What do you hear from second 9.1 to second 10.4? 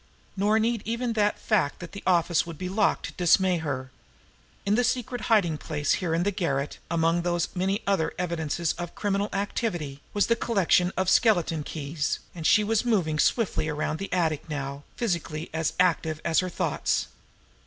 activity, was the